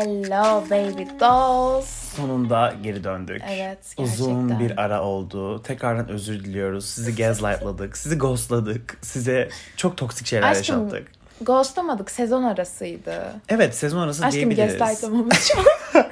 [0.00, 1.86] Hello baby dolls.
[2.16, 3.42] Sonunda geri döndük.
[3.50, 4.68] Evet, Uzun gerçekten.
[4.68, 5.62] bir ara oldu.
[5.62, 6.84] Tekrardan özür diliyoruz.
[6.86, 7.96] Sizi gaslightladık.
[7.96, 8.98] sizi ghostladık.
[9.02, 11.08] Size çok toksik şeyler Aşkım yaşattık.
[11.40, 13.32] Ghostlamadık sezon arasıydı.
[13.48, 14.78] Evet sezon arası Aşkım diyebiliriz.
[14.78, 15.64] gaslightlamamız çok.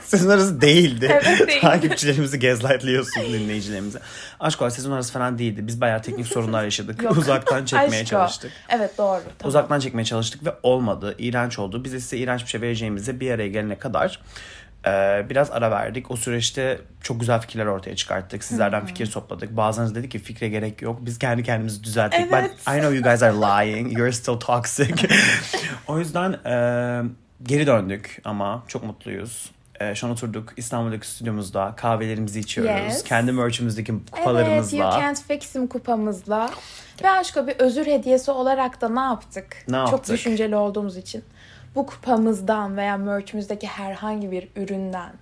[0.02, 1.08] sezon arası değildi.
[1.12, 1.60] Evet, değildi.
[1.60, 3.98] Takipçilerimizi gaslightlıyorsun dinleyicilerimizi.
[4.40, 5.66] Aşk olsun sezon arası falan değildi.
[5.66, 7.10] Biz bayağı teknik sorunlar yaşadık.
[7.18, 8.10] Uzaktan çekmeye Aşk o.
[8.10, 8.52] çalıştık.
[8.68, 9.20] Evet doğru.
[9.38, 9.48] Tamam.
[9.48, 11.14] Uzaktan çekmeye çalıştık ve olmadı.
[11.18, 11.84] İğrenç oldu.
[11.84, 14.20] Biz de size iğrenç bir şey vereceğimize bir araya gelene kadar
[14.86, 16.10] e, biraz ara verdik.
[16.10, 18.44] O süreçte çok güzel fikirler ortaya çıkarttık.
[18.44, 19.56] Sizlerden fikir topladık.
[19.56, 20.98] Bazılarınız dedi ki fikre gerek yok.
[21.00, 22.20] Biz kendi kendimizi düzelttik.
[22.20, 22.32] Evet.
[22.32, 23.98] But I know you guys are lying.
[23.98, 24.94] You're still toxic.
[25.86, 26.54] o yüzden e,
[27.42, 29.50] geri döndük ama çok mutluyuz.
[29.80, 32.84] E, şu an oturduk İstanbul'daki stüdyomuzda kahvelerimizi içiyoruz.
[32.84, 33.04] Yes.
[33.04, 34.76] Kendi merch'imizdeki Evet, kupalarımızla.
[34.76, 36.50] You Can't Fix'im kupamızla.
[37.02, 39.46] Ve aşko bir özür hediyesi olarak da ne yaptık?
[39.68, 40.14] Ne Çok yaptık?
[40.14, 41.24] düşünceli olduğumuz için.
[41.74, 45.12] Bu kupamızdan veya merch'imizdeki herhangi bir üründen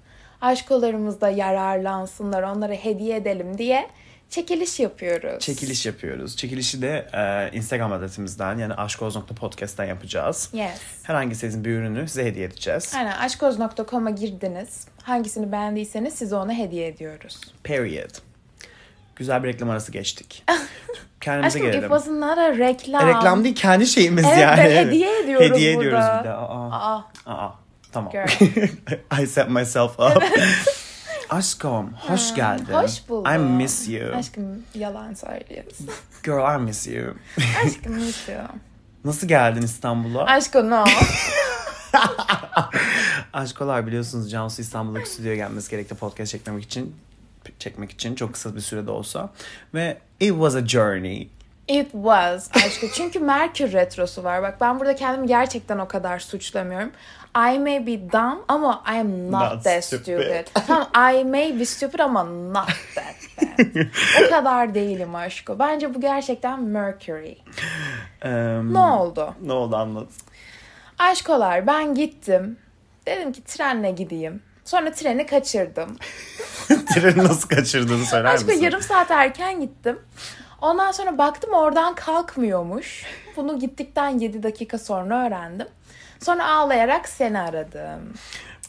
[0.41, 3.89] aşkolarımız da yararlansınlar, onlara hediye edelim diye
[4.31, 5.45] çekiliş yapıyoruz.
[5.45, 6.37] Çekiliş yapıyoruz.
[6.37, 10.51] Çekilişi de e, Instagram adresimizden yani aşkoz.podcast'ten yapacağız.
[10.53, 10.81] Yes.
[11.03, 12.93] Herhangi istediğiniz bir ürünü size hediye edeceğiz.
[12.97, 14.89] Aynen aşkoz.com'a girdiniz.
[15.03, 17.41] Hangisini beğendiyseniz size onu hediye ediyoruz.
[17.65, 18.11] Period.
[19.17, 20.45] Güzel bir reklam arası geçtik.
[21.21, 21.89] Kendimize Aşkım it gelelim.
[21.89, 23.09] was not a reklam.
[23.09, 24.61] E, reklam değil kendi şeyimiz Evet, yani.
[24.65, 25.89] ve hediye ediyoruz Hediye burada.
[25.89, 26.33] ediyoruz bir de.
[26.33, 27.51] Aa, Aa, aa,
[27.93, 28.13] tamam.
[28.13, 29.23] Girl.
[29.23, 30.23] I set myself up.
[31.31, 32.73] Aşkım hoş geldin.
[32.73, 33.33] hoş bulduk.
[33.35, 34.17] I miss you.
[34.17, 35.91] Aşkım yalan söylüyorsun.
[36.25, 37.15] Girl I miss you.
[37.67, 38.39] Aşkım miss you.
[39.05, 40.25] Nasıl geldin İstanbul'a?
[40.25, 40.85] Aşkım no.
[43.33, 46.97] Aşkolar biliyorsunuz Cansu İstanbul'daki stüdyoya gelmesi gerekti podcast çekmek için
[47.59, 49.31] çekmek için çok kısa bir sürede olsa
[49.75, 51.29] ve it was a journey.
[51.69, 52.91] It was aşkım.
[52.95, 54.43] Çünkü Merkür Retrosu var.
[54.43, 56.91] Bak ben burada kendimi gerçekten o kadar suçlamıyorum.
[57.37, 60.03] I may be dumb ama I am not, Not that stupid.
[60.03, 60.47] stupid.
[60.67, 63.67] tamam I may be stupid ama not that bad.
[64.27, 65.59] o kadar değilim aşkım.
[65.59, 67.35] Bence bu gerçekten Mercury.
[68.23, 69.35] Em, Ne oldu?
[69.43, 70.09] Ne oldu anlat.
[70.99, 72.57] Aşkolar ben gittim.
[73.07, 74.43] Dedim ki trenle gideyim.
[74.67, 75.97] Sonra treni kaçırdım.
[76.95, 78.63] Treni nasıl kaçırdığını söyler Aşkım misin?
[78.63, 79.99] yarım saat erken gittim.
[80.61, 83.05] Ondan sonra baktım oradan kalkmıyormuş.
[83.37, 85.67] Bunu gittikten 7 dakika sonra öğrendim.
[86.23, 88.13] Sonra ağlayarak seni aradım.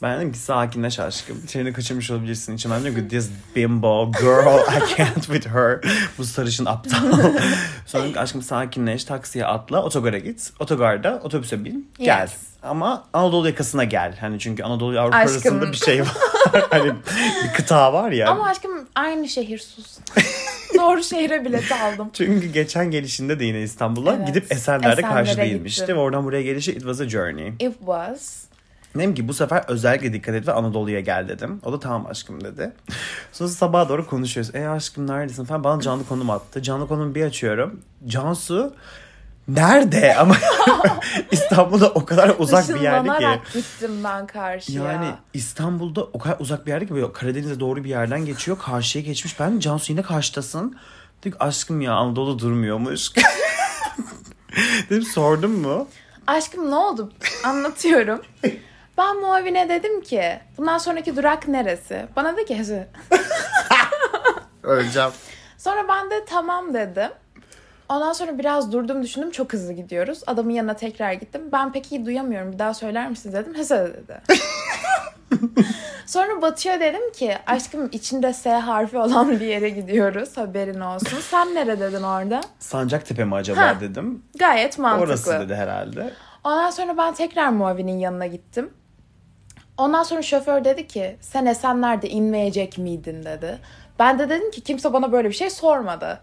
[0.02, 1.46] Ben dedim ki sakinleş aşkım.
[1.48, 2.56] Treni kaçırmış olabilirsin.
[2.56, 5.80] İçimden diyorum ki this bimbo girl I can't with her.
[6.18, 6.98] Bu sarışın aptal.
[7.86, 10.52] Sonra dedim ki aşkım sakinleş taksiye atla otogara git.
[10.60, 12.22] Otogarda otobüse bin gel.
[12.22, 12.32] Yes.
[12.64, 14.18] Ama Anadolu yakasına gel.
[14.22, 15.34] Hani çünkü Anadolu Avrupa Aşkım.
[15.34, 16.08] arasında bir şey var.
[16.70, 16.94] hani
[17.44, 18.30] bir kıta var ya.
[18.32, 19.98] Ama aşkım aynı şehir sus.
[20.78, 22.10] Doğru şehre bileti aldım.
[22.14, 24.28] Çünkü geçen gelişinde de yine İstanbul'a Evet.
[24.28, 25.82] gidip Esenler'de Esenler'e karşı değilmişti.
[25.82, 25.96] gittim.
[25.96, 27.48] Ve oradan buraya gelişi it was a journey.
[27.60, 28.47] It was.
[29.00, 31.62] Dedim ki bu sefer özellikle dikkat et ve Anadolu'ya gel dedim.
[31.66, 32.74] O da tamam aşkım dedi.
[33.32, 34.56] Sonra sabaha doğru konuşuyoruz.
[34.56, 36.62] E aşkım neredesin falan bana canlı konum attı.
[36.62, 37.82] Canlı konum bir açıyorum.
[38.08, 38.74] Cansu
[39.48, 40.16] nerede?
[40.16, 40.36] Ama
[41.32, 43.42] İstanbul'da o kadar uzak bir yerde ki.
[43.54, 44.84] Gittim ben karşıya.
[44.84, 48.58] Yani İstanbul'da o kadar uzak bir yerde ki böyle Karadeniz'e doğru bir yerden geçiyor.
[48.60, 49.40] Karşıya geçmiş.
[49.40, 50.78] Ben Cansu yine karşıtasın.
[51.24, 53.12] Dedik aşkım ya Anadolu durmuyormuş.
[54.90, 55.88] dedim sordun mu?
[56.28, 57.12] Aşkım ne oldu?
[57.46, 58.22] Anlatıyorum.
[58.98, 62.06] Ben muavine dedim ki bundan sonraki durak neresi?
[62.16, 62.88] Bana dedi ki "Hızı."
[64.64, 65.10] Öleceğim.
[65.58, 67.12] Sonra ben de tamam dedim.
[67.90, 70.20] Ondan sonra biraz durdum düşündüm çok hızlı gidiyoruz.
[70.28, 71.42] Adamın yanına tekrar gittim.
[71.52, 73.56] Ben pek iyi duyamıyorum bir daha söyler misin dedim.
[73.56, 74.22] Hesa dedi.
[76.06, 81.20] sonra Batı'ya dedim ki aşkım içinde S harfi olan bir yere gidiyoruz haberin olsun.
[81.22, 82.42] Sen nere dedin orada?
[82.60, 83.76] Sancaktepe mi acaba Ha.
[83.82, 84.24] dedim.
[84.40, 85.04] Gayet mantıklı.
[85.10, 86.14] Orası dedi herhalde.
[86.44, 88.70] Ondan sonra ben tekrar muavinin yanına gittim.
[89.78, 93.60] Ondan sonra şoför dedi ki sen Esenler'de inmeyecek miydin dedi.
[94.00, 96.20] Ben de dedim ki kimse bana böyle bir şey sormadı.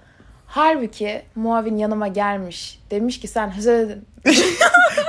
[0.46, 2.80] Halbuki muavin yanıma gelmiş.
[2.90, 4.06] Demiş ki sen hızlı dedin.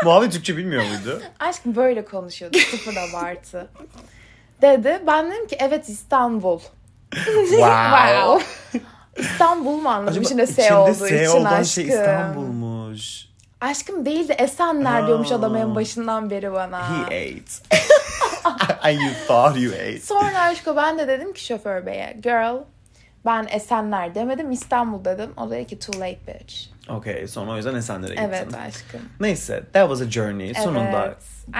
[0.03, 1.21] Muavin Türkçe bilmiyor muydu?
[1.39, 3.67] Aşkım böyle konuşuyordu sıfır abartı.
[4.61, 5.01] Dedi.
[5.07, 6.59] Ben dedim ki evet İstanbul.
[7.49, 8.45] Wow.
[9.17, 11.65] İstanbul mu anladım Acaba içinde S olduğu S için olan aşkım.
[11.65, 13.25] şey İstanbul'muş.
[13.61, 16.89] Aşkım değil de Esenler diyormuş adam en başından beri bana.
[16.89, 17.75] He ate.
[18.83, 19.99] And you thought you ate.
[19.99, 22.55] Sonra aşko ben de dedim ki şoför beye girl
[23.25, 25.33] ben Esenler demedim İstanbul dedim.
[25.37, 26.55] O da dedi ki too late bitch.
[26.89, 28.23] Okay, sonra o yüzden Esenler'e gittin.
[28.23, 29.01] Evet aşkım.
[29.19, 30.53] Neyse, that was a journey.
[30.53, 31.17] Sonunda Evet,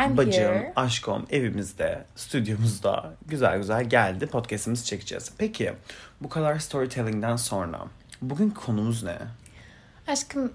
[0.08, 0.74] I'm bacım, here.
[0.76, 4.28] aşkom evimizde, stüdyomuzda güzel güzel geldi.
[4.28, 5.32] Podcast'imizi çekeceğiz.
[5.38, 5.74] Peki,
[6.22, 7.80] bu kadar storytelling'den sonra
[8.22, 9.18] bugün konumuz ne?
[10.08, 10.54] Aşkım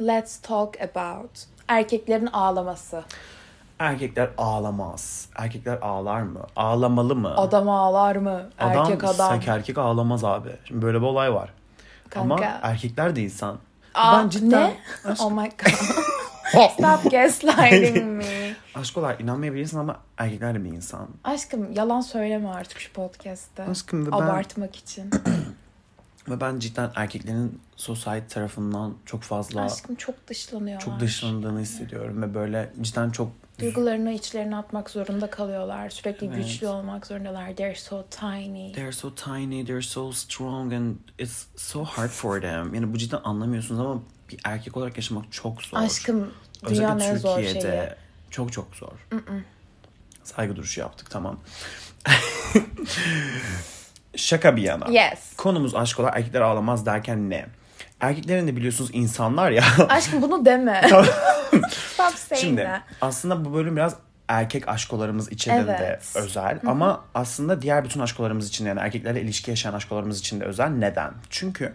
[0.00, 1.30] let's talk about
[1.68, 3.04] erkeklerin ağlaması.
[3.80, 5.28] Erkekler ağlamaz.
[5.36, 6.40] Erkekler ağlar mı?
[6.56, 7.34] Ağlamalı mı?
[7.36, 8.50] Adam ağlar mı?
[8.58, 9.14] Erkek adam.
[9.14, 10.48] sanki erkek ağlamaz abi.
[10.64, 11.52] Şimdi böyle bir olay var.
[12.16, 12.60] Ama Kanka.
[12.62, 13.58] erkekler de insan.
[13.94, 14.76] Aa, ben cidden ne?
[15.04, 15.70] aşk, Oh my god.
[16.70, 18.54] Stop gaslighting me.
[18.74, 21.08] aşk olarak inanmayabilirsin ama erkekler de bir insan.
[21.24, 23.64] Aşkım yalan söyleme artık şu podcast'te.
[23.64, 25.10] Aşkım ve ben, Abartmak için.
[26.28, 30.84] ve ben cidden erkeklerin society tarafından çok fazla Aşkım çok dışlanıyorlar.
[30.84, 33.28] çok dışlandığını hissediyorum ve böyle cidden çok
[33.60, 35.90] Duygularını içlerine atmak zorunda kalıyorlar.
[35.90, 36.36] Sürekli Evet.
[36.36, 37.56] güçlü olmak zorundalar.
[37.56, 38.72] They're so tiny.
[38.72, 42.74] They're so tiny, they're so strong and it's so hard for them.
[42.74, 45.78] Yani bu cidden anlamıyorsunuz ama bir erkek olarak yaşamak çok zor.
[45.78, 46.32] Aşkım
[46.68, 48.30] dünyanın en zor Türkiye'de şeyi.
[48.30, 49.06] çok çok zor.
[50.24, 51.40] Saygı duruşu yaptık tamam.
[54.16, 54.90] Şaka bir yana.
[54.90, 55.36] Yes.
[55.36, 57.46] Konumuz aşk olarak erkekler ağlamaz derken ne?
[58.00, 59.64] Erkeklerin de biliyorsunuz insanlar ya.
[59.88, 60.80] Aşkım bunu deme.
[61.70, 62.82] Stop saying Şimdi that.
[63.00, 63.94] aslında bu bölüm biraz
[64.28, 66.12] erkek aşkolarımız için de Evet.
[66.14, 70.44] özel ama aslında diğer bütün aşkolarımız için de, yani erkeklerle ilişki yaşayan aşkolarımız için de
[70.44, 70.68] özel.
[70.68, 71.10] Neden?
[71.30, 71.72] Çünkü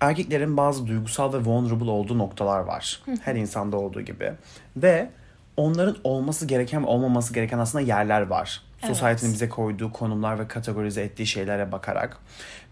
[0.00, 3.00] erkeklerin bazı duygusal ve vulnerable olduğu noktalar var.
[3.22, 4.32] Her insanda olduğu gibi.
[4.76, 5.10] Ve
[5.56, 8.62] onların olması gereken ve olmaması gereken aslında yerler var.
[8.82, 8.96] Evet.
[8.96, 12.18] Society'nin bize koyduğu konumlar ve kategorize ettiği şeylere bakarak.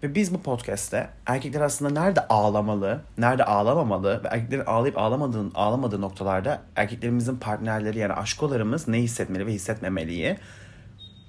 [0.03, 6.01] Ve biz bu podcast'te erkekler aslında nerede ağlamalı, nerede ağlamamalı ve erkeklerin ağlayıp ağlamadığı, ağlamadığı
[6.01, 10.37] noktalarda erkeklerimizin partnerleri yani aşkolarımız ne hissetmeli ve hissetmemeliyi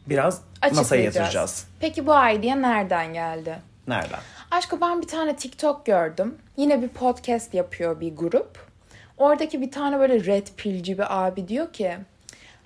[0.10, 0.42] biraz
[0.75, 1.68] masaya yatıracağız.
[1.80, 3.56] Peki bu idea nereden geldi?
[3.88, 4.19] Nereden?
[4.52, 6.36] Aşkım ben bir tane TikTok gördüm.
[6.57, 8.75] Yine bir podcast yapıyor bir grup.
[9.17, 11.91] Oradaki bir tane böyle red pillci bir abi diyor ki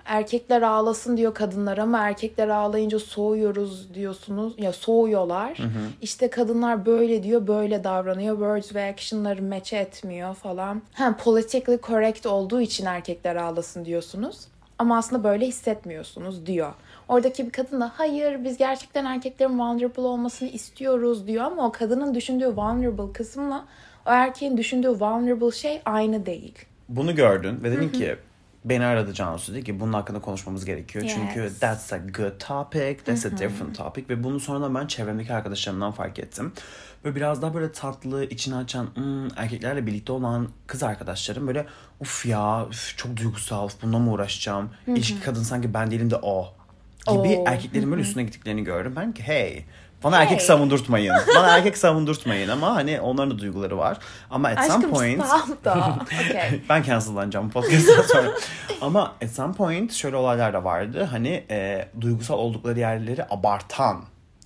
[0.04, 4.54] erkekler ağlasın diyor kadınlar ama erkekler ağlayınca soğuyoruz diyorsunuz.
[4.58, 5.58] Ya soğuyorlar.
[6.02, 8.34] İşte kadınlar böyle diyor böyle davranıyor.
[8.36, 10.82] Words ve action'ları match etmiyor falan.
[10.92, 14.40] Ha, politically correct olduğu için erkekler ağlasın diyorsunuz.
[14.78, 16.72] Ama aslında böyle hissetmiyorsunuz diyor.
[17.08, 22.14] Oradaki bir kadın da hayır biz gerçekten erkeklerin vulnerable olmasını istiyoruz diyor ama o kadının
[22.14, 23.64] düşündüğü vulnerable kısımla
[24.10, 26.54] o erkeğin düşündüğü vulnerable şey aynı değil.
[26.88, 28.16] Bunu gördün ve dedin ki
[28.64, 31.04] beni aradı Cansu dedi ki bunun hakkında konuşmamız gerekiyor.
[31.14, 31.58] Çünkü Yes.
[31.58, 36.18] that's a good topic, that's a different topic ve bunu sonradan ben çevremdeki arkadaşlarımdan fark
[36.18, 36.52] ettim.
[37.04, 41.66] Ve biraz daha böyle tatlı, içini açan, "Hmm, erkeklerle birlikte olan kız arkadaşlarım böyle
[42.00, 44.70] uf ya üf, çok duygusal, uf, bununla mı uğraşacağım?
[44.86, 46.48] İlişki kadın sanki ben değilim de o
[47.10, 47.44] gibi Oo.
[47.46, 48.92] erkeklerin böyle üstüne gittiklerini gördüm.
[48.96, 49.64] Ben ki hey
[50.04, 50.46] bana erkek Hey.
[50.46, 51.14] savundurtmayın.
[51.36, 53.98] Bana erkek savundurtmayın ama hani onların da duyguları var.
[54.30, 55.98] Ama at some Aşkım point stop da.
[56.30, 56.60] Okay.
[56.68, 58.32] ben cancellanacağım podcast'tan sonra.
[58.80, 61.08] Ama at some point şöyle olaylar da vardı.
[61.10, 64.04] Hani e, duygusal oldukları yerleri abartan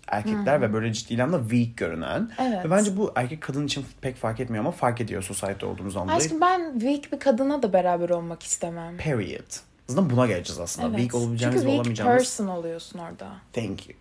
[0.09, 2.31] erkekler ve böyle ciddi anlamda weak görünen.
[2.39, 2.65] Evet.
[2.65, 6.17] Ve bence bu erkek kadın için pek fark etmiyor ama fark ediyor society olduğumuz dolayı.
[6.17, 8.97] Aşkım ben weak bir kadına da beraber olmak istemem.
[8.97, 9.53] Period.
[9.87, 10.89] Zaten buna geleceğiz aslında.
[10.89, 10.99] Evet.
[10.99, 12.17] Weak olabileceğimiz Çünkü weak olamayacağımız.
[12.19, 13.29] person oluyorsun orada.
[13.53, 13.99] Thank you.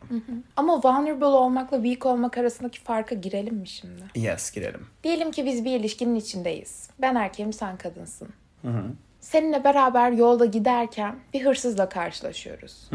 [0.57, 4.03] Ama vulnerable olmakla weak olmak arasındaki farka girelim mi şimdi?
[4.15, 4.87] Yes girelim.
[5.03, 6.89] Diyelim ki biz bir ilişkinin içindeyiz.
[7.01, 8.27] Ben erkeğim, sen kadınsın.
[9.19, 12.89] Seninle beraber yolda giderken bir hırsızla karşılaşıyoruz.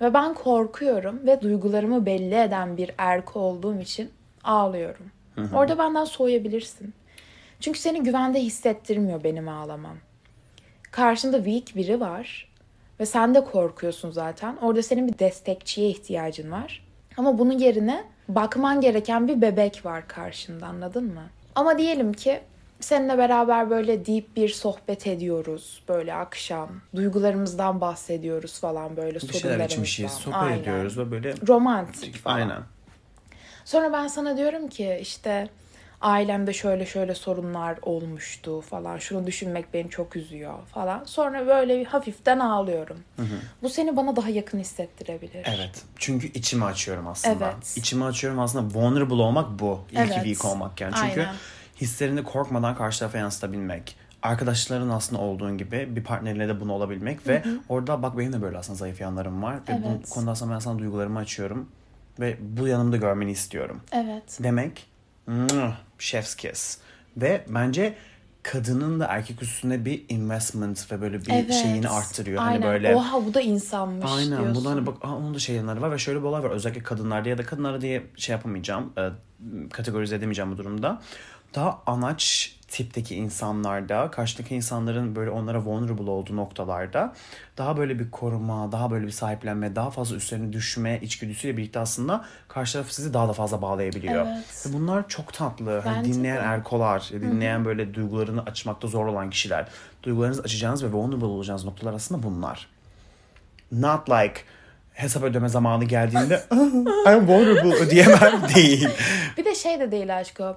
[0.00, 4.10] Ve ben korkuyorum ve duygularımı belli eden bir erko olduğum için
[4.44, 5.06] ağlıyorum.
[5.54, 6.94] Orada benden soğuyabilirsin.
[7.60, 9.96] Çünkü seni güvende hissettirmiyor benim ağlamam.
[10.96, 12.48] Karşında weak biri var
[13.00, 14.56] ve sen de korkuyorsun zaten.
[14.56, 16.86] Orada senin bir destekçiye ihtiyacın var.
[17.16, 21.22] Ama bunun yerine bakman gereken bir bebek var karşında anladın mı?
[21.54, 22.40] Ama diyelim ki
[22.80, 26.68] seninle beraber böyle deep bir sohbet ediyoruz böyle akşam.
[26.96, 30.58] Duygularımızdan bahsediyoruz falan böyle Bir şeyler içmişiz, sohbet Aynen.
[30.58, 32.36] ediyoruz ve böyle Romantik falan.
[32.36, 32.62] aynen.
[33.64, 35.48] Sonra ben sana diyorum ki işte
[36.02, 38.98] ailemde şöyle şöyle sorunlar olmuştu falan.
[38.98, 41.04] Şunu düşünmek beni çok üzüyor falan.
[41.04, 42.98] Sonra böyle bir hafiften ağlıyorum.
[43.62, 45.42] Bu seni bana daha yakın hissettirebilir.
[45.44, 45.82] Evet.
[45.96, 47.52] Çünkü içimi açıyorum aslında.
[47.54, 47.76] Evet.
[47.76, 48.74] İçimi açıyorum aslında.
[48.78, 49.80] Vulnerable olmak bu.
[49.92, 50.24] İyi ki Evet.
[50.24, 50.94] weak olmak yani.
[51.00, 51.34] Çünkü Aynen.
[51.80, 53.96] hislerini korkmadan karşı tarafa yansıtabilmek.
[54.22, 58.58] Arkadaşların aslında olduğun gibi bir partnerine de bunu olabilmek ve orada bak benim de böyle
[58.58, 60.08] aslında zayıf yanlarım var ve bu Evet.
[60.10, 61.68] konuda aslında ben sana duygularımı açıyorum
[62.20, 63.80] ve bu yanımda görmeni istiyorum.
[63.92, 64.38] Evet.
[64.42, 64.86] Demek
[65.98, 66.78] chef's kiss.
[67.16, 67.94] Ve bence
[68.42, 71.54] kadının da erkek üstüne bir investment ve böyle bir Evet.
[71.54, 72.42] şeyini arttırıyor.
[72.42, 72.52] Aynen.
[72.52, 74.30] Hani böyle Oha bu da insanmış Aynen.
[74.30, 74.54] diyorsun.
[74.54, 76.50] Bunlar hani bak aa, onun da şey yanları var ve şöyle bir olay var.
[76.50, 78.92] Özellikle kadınlarda ya da kadınlara diye şey yapamayacağım.
[78.98, 79.08] E,
[79.72, 81.02] kategorize edemeyeceğim bu durumda.
[81.54, 87.12] Daha anaç tipteki insanlarda, karşıdaki insanların böyle onlara vulnerable olduğu noktalarda
[87.58, 92.24] daha böyle bir koruma, daha böyle bir sahiplenme, daha fazla üstlerine düşme içgüdüsüyle birlikte aslında
[92.48, 94.26] karşı taraf sizi daha da fazla bağlayabiliyor.
[94.26, 94.66] Evet.
[94.66, 95.80] Ve bunlar çok tatlı.
[95.80, 96.40] Hani Bence dinleyen de.
[96.40, 99.66] erkolar, dinleyen böyle duygularını açmakta zor olan kişiler.
[100.02, 102.66] Duygularınızı açacağınız ve vulnerable olacağınız noktalar aslında bunlar.
[103.72, 104.34] Not like
[104.92, 108.88] hesap ödeme zamanı geldiğinde "Ah, I'm vulnerable ödeyemem değil.
[109.38, 110.56] Bir de şey de değil aşkım.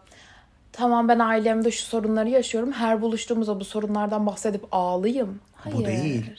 [0.75, 2.71] Tamam ben ailemde şu sorunları yaşıyorum.
[2.71, 5.39] Her buluştuğumuzda bu sorunlardan bahsedip ağlayayım.
[5.55, 5.77] Hayır.
[5.77, 6.31] Bu değil.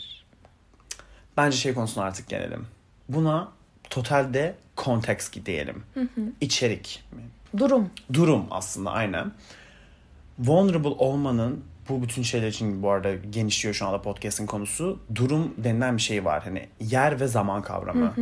[1.37, 2.67] Bence şey konusuna artık gelelim.
[3.09, 3.49] Buna
[3.91, 5.83] totalde context diyelim.
[6.41, 7.05] İçerik.
[7.59, 7.91] Durum.
[8.13, 9.33] Durum aslında aynen.
[10.39, 15.01] Vulnerable olmanın bu bütün şeyler için bu arada genişliyor şu anda podcast'in konusu.
[15.15, 16.43] Durum denilen bir şey var.
[16.43, 18.15] Hani yer ve zaman kavramı.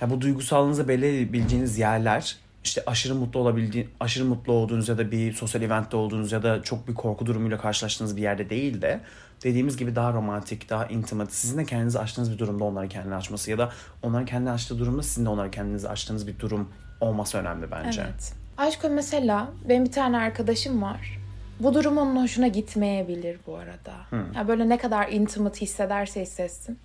[0.00, 5.10] Ha, bu duygusallığınızı belli edebileceğiniz yerler işte aşırı mutlu olabildiğin, aşırı mutlu olduğunuz ya da
[5.10, 9.00] bir sosyal eventte olduğunuz ya da çok bir korku durumuyla karşılaştığınız bir yerde değil de
[9.44, 13.50] dediğimiz gibi daha romantik, daha intimate, sizin de kendinizi açtığınız bir durumda onları kendini açması
[13.50, 16.68] ya da onların kendini açtığı durumda sizin de onları kendinizi açtığınız bir durum
[17.00, 18.02] olması önemli bence.
[18.04, 18.34] Evet.
[18.58, 21.18] Aşkım mesela benim bir tane arkadaşım var.
[21.60, 23.92] Bu durum onun hoşuna gitmeyebilir bu arada.
[24.36, 26.78] Ya böyle ne kadar intimate hissederse hissetsin.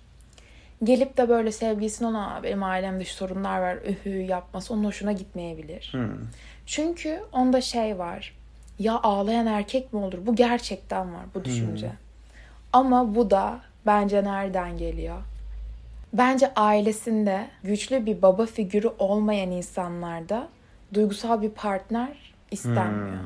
[0.84, 5.12] Gelip de böyle sevgilisine ona "Aa, benim ailemde şu sorunlar var ühü yapması onun hoşuna
[5.12, 5.92] gitmeyebilir.
[6.66, 8.34] Çünkü onda şey var.
[8.78, 10.18] Ya ağlayan erkek mi olur?
[10.26, 11.90] Bu gerçekten var bu düşünce.
[12.72, 15.16] Ama bu da bence nereden geliyor?
[16.12, 20.48] Bence ailesinde güçlü bir baba figürü olmayan insanlarda
[20.94, 23.18] duygusal bir partner istenmiyor.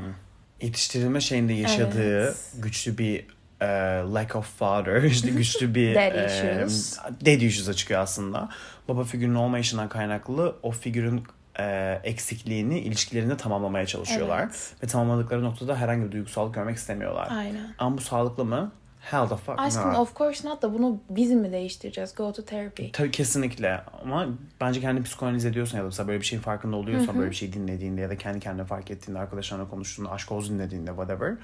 [0.60, 2.52] yetiştirilme şeyinde yaşadığı Evet.
[2.62, 3.26] güçlü bir
[3.62, 3.66] e,
[4.14, 6.98] lack of father, işte güçlü bir Daddy e, issues.
[7.20, 8.48] daddy issues'a çıkıyor aslında.
[8.88, 11.22] Baba figürünün olmayışından kaynaklı o figürün
[11.58, 14.42] e, eksikliğini ilişkilerinde tamamlamaya çalışıyorlar.
[14.42, 14.74] Evet.
[14.82, 17.28] Ve tamamladıkları noktada herhangi bir duygusallık görmek istemiyorlar.
[17.30, 17.74] Aynen.
[17.78, 18.72] Ama bu sağlıklı mı?
[19.00, 19.98] Hell the fuck Aşkım not.
[19.98, 22.14] of course not da bunu biz mi değiştireceğiz?
[22.14, 22.86] Go to therapy.
[22.92, 24.26] Tabii kesinlikle ama
[24.60, 27.52] bence kendini psikoanaliz ediyorsan ya da mesela böyle bir şeyin farkında oluyorsan böyle bir şey
[27.52, 31.34] dinlediğinde ya da kendi kendine fark ettiğinde arkadaşlarına konuştuğunda aşk oz dinlediğinde whatever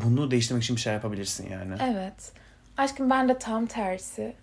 [0.00, 1.74] bunu değiştirmek için bir şey yapabilirsin yani.
[1.92, 2.32] Evet.
[2.76, 4.34] Aşkım ben de tam tersi.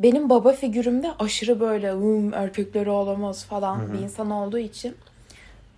[0.00, 4.96] Benim baba figürümde aşırı böyle "Hım, erkekleri olamaz falan bir insan olduğu için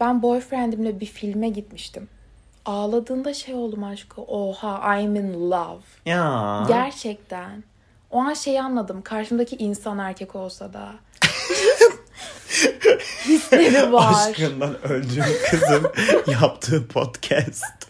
[0.00, 2.08] ben boyfriendimle bir filme gitmiştim.
[2.64, 4.22] Ağladığında şey oldum aşkı.
[4.22, 5.80] Oha I'm in love.
[6.06, 6.64] Ya.
[6.68, 7.64] Gerçekten.
[8.10, 9.02] O an şeyi anladım.
[9.02, 10.92] Karşımdaki insan erkek olsa da.
[13.24, 14.28] Hisleri var.
[14.28, 15.86] Aşkından öldüğüm kızın
[16.42, 17.85] yaptığı podcast.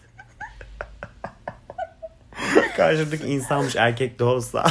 [2.77, 4.65] Karşımdaki insanmış erkek de olsa.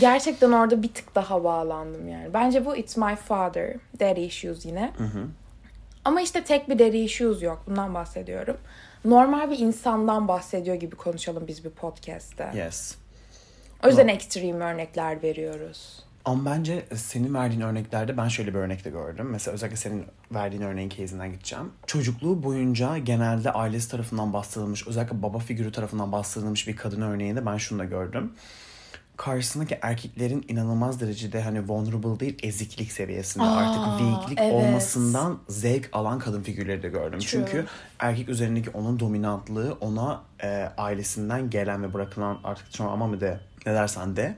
[0.00, 2.34] Gerçekten orada bir tık daha bağlandım yani.
[2.34, 3.76] Bence bu It's My Father.
[4.00, 4.92] Daddy issues yine.
[6.04, 7.62] Ama işte tek bir daddy issues yok.
[7.66, 8.56] Bundan bahsediyorum.
[9.04, 12.50] Normal bir insandan bahsediyor gibi konuşalım biz bir podcast'te.
[12.54, 12.96] Yes.
[13.84, 16.03] O yüzden extreme örnekler veriyoruz.
[16.24, 19.28] Ama bence senin verdiğin örneklerde ben şöyle bir örnek de gördüm.
[19.30, 20.04] Mesela özellikle senin
[20.34, 21.72] verdiğin örneğin case'inden gideceğim.
[21.86, 27.56] Çocukluğu boyunca genelde ailesi tarafından bastırılmış, özellikle baba figürü tarafından bastırılmış bir kadın örneğinde ben
[27.56, 28.32] şunu da gördüm.
[29.16, 34.52] Karşısındaki erkeklerin inanılmaz derecede hani vulnerable değil eziklik seviyesinde Aa, artık weaklik evet.
[34.52, 37.18] olmasından zevk alan kadın figürleri de gördüm.
[37.18, 37.30] True.
[37.30, 37.66] Çünkü
[37.98, 43.74] erkek üzerindeki onun dominantlığı ona e, ailesinden gelen ve bırakılan artık ama mı de ne
[43.74, 44.36] dersen de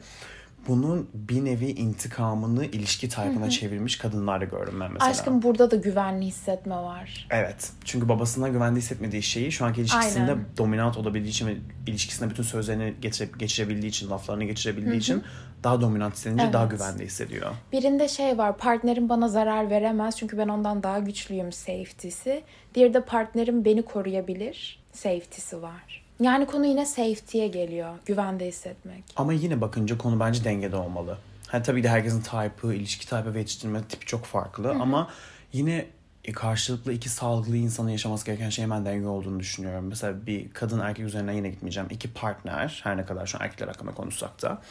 [0.69, 5.11] bunun bir nevi intikamını ilişki tayfına çevirmiş kadınlar da gördüm ben mesela.
[5.11, 7.27] Aşkım burada da güvenli hissetme var.
[7.31, 7.73] Evet.
[7.85, 10.45] Çünkü babasından güvende hissetmediği şeyi şu anki ilişkisinde Aynen.
[10.59, 11.57] dominant olabildiği için ve
[11.87, 15.23] ilişkisinde bütün sözlerini geçire, geçirebildiği için, laflarını geçirebildiği için
[15.65, 16.53] daha dominant hissedince Evet.
[16.53, 17.51] daha güvende hissediyor.
[17.73, 22.43] Birinde şey var partnerim bana zarar veremez çünkü ben ondan daha güçlüyüm safety'si.
[22.75, 26.06] Diğeri de partnerim beni koruyabilir safety'si var.
[26.21, 27.95] Yani konu yine safety'ye geliyor.
[28.07, 29.05] Güvende hissetmek.
[29.17, 31.19] Ama yine bakınca konu bence dengede olmalı.
[31.47, 35.11] Hani tabii de herkesin type'ı, ilişki type'ı ve yetiştirme tipi çok farklı ama
[35.53, 35.87] yine
[36.25, 39.85] e, karşılıklı iki sağlıklı insanın yaşaması gereken şeyin ben denge olduğunu düşünüyorum.
[39.85, 41.89] Mesela bir kadın erkek üzerinden yine gitmeyeceğim.
[41.91, 44.63] İki partner, her ne kadar şu an erkekler hakkında konuşsak da.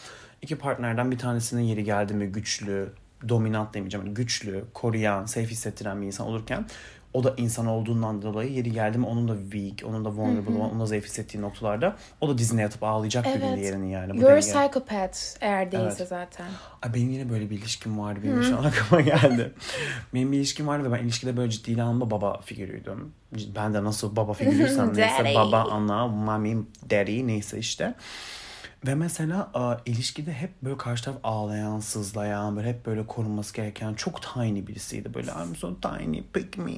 [0.42, 2.94] iki partnerden bir tanesinin yeri geldi mi güçlü,
[3.30, 4.14] dominant demeyeceğim.
[4.14, 6.66] güçlü, koruyan, safe hissettiren bir insan olurken
[7.16, 10.80] o da insan olduğundan dolayı yeri geldi mi onun da weak, onun da vulnerable, onun
[10.80, 13.58] da zayıf hissettiği noktalarda o da dizine yatıp ağlayacak Evet.
[13.58, 14.14] diğerinin yani.
[14.14, 16.08] Bu You're a denge- psychopath eğer değilse Evet.
[16.08, 16.46] zaten.
[16.82, 18.20] Ay benim yine böyle bir ilişkim vardı.
[18.24, 19.54] Benim şu an aklıma geldi.
[20.14, 23.12] benim bir ilişkim vardı ve ben ilişkide böyle ciddi anlamda baba figürüydüm.
[23.56, 26.58] Ben de nasıl baba figürüysem neyse baba, ana, mommy,
[26.90, 27.94] daddy neyse işte.
[28.88, 33.94] Ve mesela a, ilişkide hep böyle karşı taraf ağlayan, sızlayan, böyle hep böyle korunması gereken
[33.94, 35.13] çok tiny birisiydi.
[35.13, 36.74] Böyle I'm so tiny, pick me.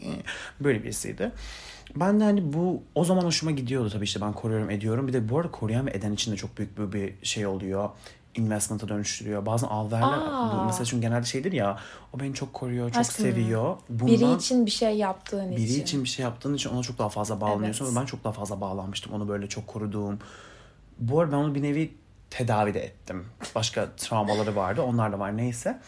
[0.60, 1.32] Böyle birisiydi.
[1.96, 5.08] Ben de hani bu o zaman hoşuma gidiyordu tabii işte ben koruyorum ediyorum.
[5.08, 7.90] Bir de bu arada koruyan ve eden için de çok büyük bir, bir şey oluyor.
[8.36, 9.46] Investment'a dönüştürüyor.
[9.46, 10.60] Bazen alverler Aa.
[10.62, 11.80] bu mesela çünkü genelde şeydir ya
[12.14, 13.78] o beni çok koruyor, çok Aşkım, seviyor.
[13.90, 15.82] Bundan, Biri için bir şey yaptığın biri için.
[15.82, 17.86] için bir şey yaptığın için ona çok daha fazla bağlanıyorsun.
[17.86, 17.96] Evet.
[17.96, 19.14] Ve ben çok daha fazla bağlanmıştım.
[19.14, 20.20] Onu böyle çok koruduğum.
[21.00, 21.94] Bu arada ben onu bir nevi
[22.30, 23.26] tedavi de ettim.
[23.56, 24.82] Başka travmaları vardı.
[24.82, 25.80] Onlar da var neyse.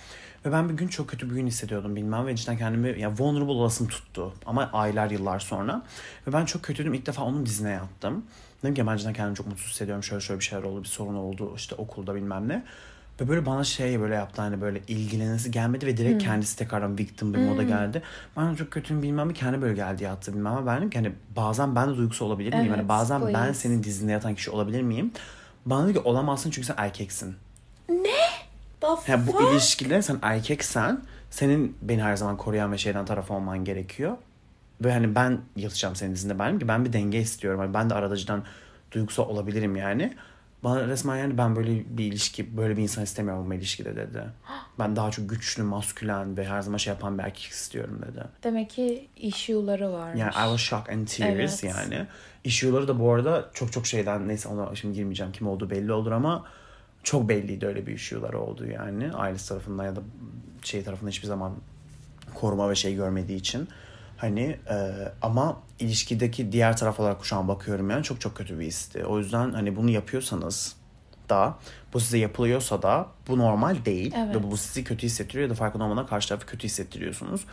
[0.45, 3.51] Ve ben bir gün çok kötü bir gün hissediyordum bilmem ve cidden kendimi ya vulnerable
[3.51, 4.33] olasım tuttu.
[4.45, 5.83] Ama aylar yıllar sonra.
[6.27, 6.93] Ve ben çok kötüydüm.
[6.93, 8.25] İlk defa onun dizine yattım.
[8.63, 10.03] Dedim ki ben cidden kendimi çok mutsuz hissediyorum.
[10.03, 10.83] Şöyle şöyle bir şeyler oldu.
[10.83, 11.53] Bir sorun oldu.
[11.55, 12.65] işte okulda bilmem ne.
[13.21, 17.33] Ve böyle bana şey böyle yaptı hani böyle ilgilenesi gelmedi ve direkt kendisi tekrardan victim
[17.33, 18.01] bir moda geldi.
[18.37, 21.11] Ben çok kötüyüm bilmem ne kendi böyle geldi yattı bilmem ama ben dedim ki hani
[21.35, 22.65] bazen ben de duygusal olabilir miyim?
[22.67, 23.53] Evet, hani bazen ben please.
[23.53, 25.11] senin dizinde yatan kişi olabilir miyim?
[25.65, 27.35] Bana dedi ki olamazsın çünkü sen erkeksin.
[29.07, 34.17] Yani bu ilişkide sen erkeksen senin beni her zaman koruyan ve şeyden taraf olman gerekiyor.
[34.81, 37.59] Ve hani ben yatacağım senin dizinde benim ki ben bir denge istiyorum.
[37.59, 38.43] Hani ben de aradacıdan
[38.91, 40.13] duygusal olabilirim yani.
[40.63, 44.23] Bana resmen yani ben böyle bir ilişki, böyle bir insan istemiyorum bu ilişkide dedi.
[44.79, 48.23] Ben daha çok güçlü, maskülen ve her zaman şey yapan bir erkek istiyorum dedi.
[48.43, 50.19] Demek ki issue'ları varmış.
[50.19, 51.75] Yani I was shocked and tears Evet.
[51.75, 52.07] yani.
[52.43, 56.11] Issue'ları da bu arada çok çok şeyden neyse ona şimdi girmeyeceğim kim olduğu belli olur
[56.11, 56.45] ama
[57.03, 59.11] çok belliydi öyle bir issue'ları olduğu yani.
[59.13, 60.01] Ailesi tarafından ya da
[60.63, 61.53] şey tarafından hiçbir zaman
[62.33, 63.67] koruma ve şey görmediği için.
[64.19, 64.75] Hani e,
[65.21, 69.05] ama ilişkideki diğer taraf olarak şu an bakıyorum yani çok çok kötü bir histi.
[69.05, 70.75] O yüzden hani bunu yapıyorsanız
[71.29, 71.57] da
[71.93, 74.13] bu size yapılıyorsa da bu normal değil.
[74.17, 74.35] Evet.
[74.35, 77.45] Ve bu sizi kötü hissettiriyor ya da farkında olmadan karşı tarafı kötü hissettiriyorsunuz.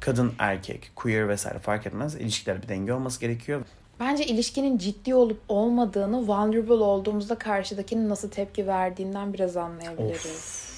[0.00, 2.14] Kadın, erkek, queer vesaire fark etmez.
[2.14, 3.62] İlişkilerde bir denge olması gerekiyor.
[4.00, 10.72] Bence ilişkinin ciddi olup olmadığını vulnerable olduğumuzda karşıdakinin nasıl tepki verdiğinden biraz anlayabiliriz.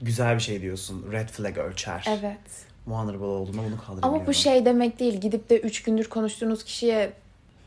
[0.00, 1.12] Güzel bir şey diyorsun.
[1.12, 2.04] Red flag ölçer.
[2.08, 2.66] Evet.
[2.86, 4.14] Vulnerable olduğunda bunu kaldırabiliyorum.
[4.14, 5.20] Ama bu şey demek değil.
[5.20, 7.12] Gidip de üç gündür konuştuğunuz kişiye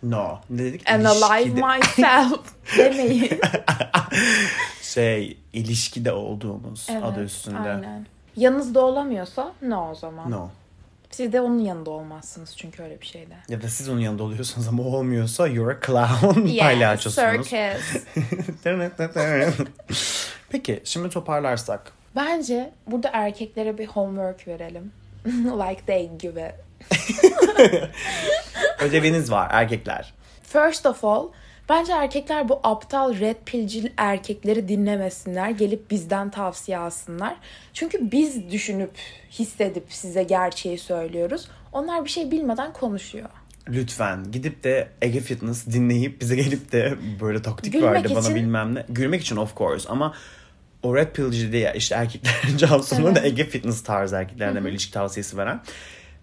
[0.03, 0.39] No.
[0.49, 0.89] Ne dedik?
[0.89, 2.39] analyze İlişkide- myself
[2.77, 3.39] demeyin.
[4.81, 7.57] Şey, ilişkide olduğumuz Evet, adı üstünde.
[7.69, 8.05] Aynen.
[8.35, 10.31] Yanınızda olamıyorsa no o zaman.
[10.31, 10.49] No.
[11.11, 13.33] Siz de onun yanında olmazsınız çünkü öyle bir şeyde.
[13.49, 16.45] Ya da siz onun yanında oluyorsanız ama olmuyorsa you're a clown.
[16.47, 17.49] Yeah, Palyaçosunuz.
[17.49, 18.03] circus.
[20.49, 21.91] Peki şimdi toparlarsak.
[22.15, 24.91] Bence burada erkeklere bir homework verelim.
[25.69, 26.51] like they gibi.
[28.79, 30.13] Ödeviniz var erkekler.
[30.43, 31.27] First of all,
[31.69, 35.49] bence erkekler bu aptal red pillcil erkekleri dinlemesinler.
[35.49, 37.35] Gelip bizden tavsiye alsınlar.
[37.73, 38.91] Çünkü biz düşünüp,
[39.31, 41.47] hissedip size gerçeği söylüyoruz.
[41.71, 43.29] Onlar bir şey bilmeden konuşuyor.
[43.69, 48.35] Lütfen gidip de Ege Fitness dinleyip bize gelip de böyle taktik Gülmek verdi bana için-
[48.35, 48.85] bilmem ne.
[48.89, 50.13] Gülmek için of course ama
[50.83, 53.31] o Red Pill'ci diye işte erkekler Cansu'nun da Evet.
[53.31, 55.61] Ege Fitness tarzı erkeklerden böyle ilişki tavsiyesi veren.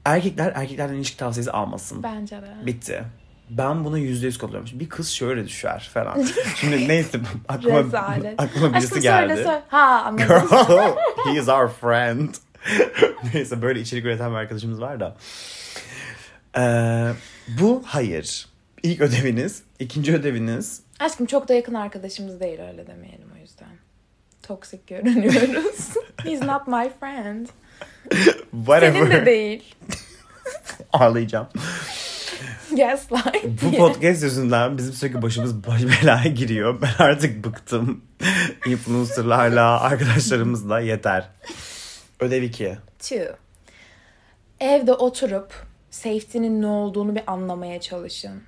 [0.04, 2.02] Erkekler erkeklerden ilişki tavsiyesi almasın.
[2.02, 2.66] Bence de.
[2.66, 3.02] Bitti.
[3.50, 4.80] Ben buna yüzde yüz katılıyorum.
[4.80, 6.26] Bir kız şöyle düşer falan.
[6.56, 7.78] Şimdi neyse aklıma,
[8.38, 9.28] aklıma birisi Aşkım geldi.
[9.28, 9.62] söyle söyle.
[9.68, 10.26] Ha anladım.
[10.48, 10.96] Girl,
[11.32, 12.34] he is our friend.
[13.34, 15.16] Neyse böyle içerik üreten bir arkadaşımız var da.
[16.58, 17.12] Ee,
[17.60, 18.46] bu hayır.
[18.82, 19.62] İlk ödeviniz.
[19.78, 20.80] ikinci ödeviniz.
[21.00, 23.68] Aşkım çok da yakın arkadaşımız değil öyle demeyelim o yüzden.
[24.46, 25.88] Toksik görünüyoruz.
[26.24, 27.46] He's not my friend.
[28.50, 28.92] Whatever.
[28.92, 29.74] Senin de değil.
[30.92, 31.48] Ağlayacağım.
[32.70, 33.62] Gaslight.
[33.62, 36.82] Bu podcast yüzünden bizim sürekli başımız baş belaya giriyor.
[36.82, 38.04] Ben artık bıktım.
[38.66, 41.28] Influencerlarla, arkadaşlarımızla yeter.
[42.20, 42.76] Ödev 2.
[42.98, 43.36] Two.
[44.60, 48.42] Evde oturup safety'nin ne olduğunu bir anlamaya çalışın.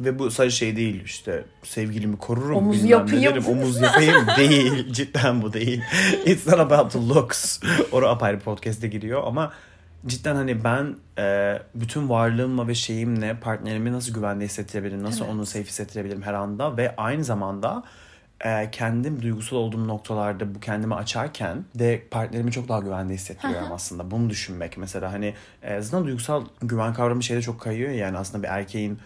[0.00, 3.46] Ve bu sadece şey değil işte sevgilimi korurum Omuz bilmem yapayım.
[3.46, 5.82] omuz yapayım değil cidden bu değil
[6.26, 7.60] it's not about the looks
[7.92, 9.52] o da apayrı podcast'e giriyor ama
[10.06, 15.34] cidden hani ben e, bütün varlığımla ve şeyimle partnerimi nasıl güvende hissettirebilirim nasıl Evet.
[15.34, 17.82] onu safe hissettirebilirim her anda ve aynı zamanda
[18.44, 24.10] e, kendim duygusal olduğum noktalarda bu kendimi açarken de partnerimi çok daha güvende hissettiriyorum aslında.
[24.10, 28.42] Bunu düşünmek mesela hani e, zaten duygusal güven kavramı şeyde çok kayıyor ya, yani aslında
[28.42, 28.98] bir erkeğin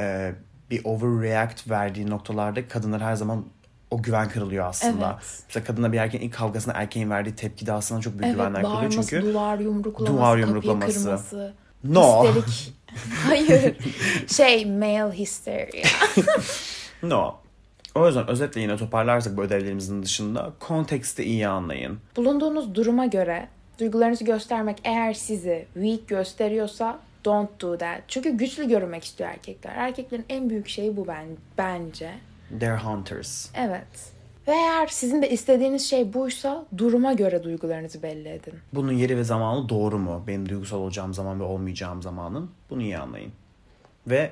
[0.00, 0.32] e,
[0.70, 3.44] bir overreact verdiği noktalarda kadınlar her zaman
[3.90, 5.12] o güven kırılıyor aslında.
[5.12, 5.42] Evet.
[5.48, 8.62] Mesela kadınla bir erkeğin ilk kavgasında erkeğin verdiği tepki de aslında çok büyük Evet güvenler
[8.62, 11.04] kırılıyor çünkü duvar yumruklaması, Duvar kapıyı yumruklaması.
[11.04, 11.54] kırması.
[11.84, 12.24] No.
[12.24, 12.72] Histerik.
[13.26, 13.76] Hayır.
[14.28, 15.88] Şey male hysteria.
[17.02, 17.34] no.
[17.94, 21.98] O yüzden özetle yine toparlarsak bu ödevlerimizin dışında konteksti iyi anlayın.
[22.16, 23.48] Bulunduğunuz duruma göre
[23.80, 28.02] duygularınızı göstermek eğer sizi weak gösteriyorsa don't do that.
[28.08, 29.72] Çünkü güçlü görünmek istiyor erkekler.
[29.76, 31.26] Erkeklerin en büyük şeyi bu ben
[31.58, 32.14] bence.
[32.60, 33.48] They're hunters.
[33.54, 34.12] Evet.
[34.48, 38.54] Ve eğer sizin de istediğiniz şey buysa duruma göre duygularınızı belli edin.
[38.72, 40.24] Bunun yeri ve zamanı doğru mu?
[40.26, 42.50] Benim duygusal olacağım zaman ve olmayacağım zamanın.
[42.70, 43.32] Bunu iyi anlayın.
[44.06, 44.30] Ve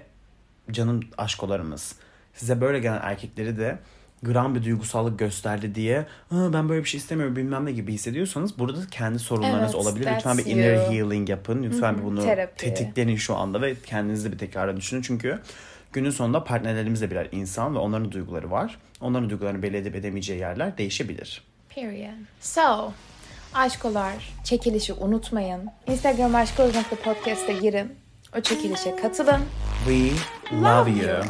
[0.71, 1.97] canım aşkolarımız.
[2.35, 3.79] Size böyle gelen erkekleri de
[4.25, 5.99] gram bir duygusallık gösterdi diye
[6.31, 10.09] "Aa, ben böyle bir şey istemiyorum bilmem ne gibi hissediyorsanız burada kendi sorunlarınız Evet, olabilir.
[10.17, 10.93] Lütfen bir inner you.
[10.93, 11.63] healing yapın.
[11.63, 12.57] Lütfen bir bunu terapi.
[12.57, 15.03] tetiklenin şu anda ve kendinizi bir tekrar düşünün.
[15.03, 15.39] Çünkü
[15.93, 18.79] günün sonunda partnerlerimiz de birer insan ve onların duyguları var.
[19.01, 21.43] Onların duygularını belli edip edemeyeceği yerler değişebilir.
[21.69, 22.13] Period.
[22.41, 22.93] So,
[23.55, 25.61] aşkolar, çekilişi unutmayın.
[25.87, 27.93] Instagram aşkoz.podcast'a girin.
[28.39, 29.41] O çekilişe katılın.
[29.87, 30.11] We
[30.63, 31.25] love you.